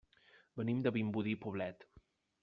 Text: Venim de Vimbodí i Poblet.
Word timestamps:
Venim 0.61 0.79
de 0.87 0.93
Vimbodí 0.95 1.35
i 1.37 1.39
Poblet. 1.45 1.87